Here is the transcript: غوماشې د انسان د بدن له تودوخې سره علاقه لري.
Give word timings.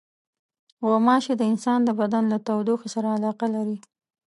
غوماشې 0.87 1.33
د 1.37 1.41
انسان 1.51 1.79
د 1.83 1.89
بدن 1.99 2.23
له 2.33 2.37
تودوخې 2.47 2.87
سره 2.95 3.07
علاقه 3.17 3.47
لري. 3.55 3.77